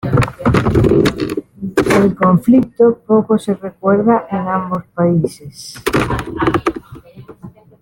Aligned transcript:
El 2.01 2.15
conflicto 2.15 2.97
poco 3.05 3.37
se 3.37 3.53
recuerda 3.53 4.25
en 4.31 4.47
ambos 4.47 4.83
países. 4.95 5.75